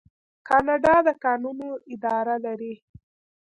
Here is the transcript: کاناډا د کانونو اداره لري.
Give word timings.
کاناډا 0.47 0.95
د 1.05 1.09
کانونو 1.23 1.69
اداره 1.93 2.35
لري. 2.45 2.73